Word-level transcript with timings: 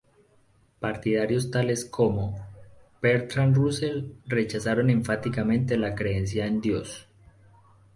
Partidarios 0.79 1.51
tales 1.51 1.85
como 1.85 2.35
Bertrand 3.03 3.55
Russell 3.55 4.13
rechazaron 4.25 4.89
enfáticamente 4.89 5.77
la 5.77 5.93
creencia 5.93 6.47
en 6.47 6.59
Dios. 6.59 7.07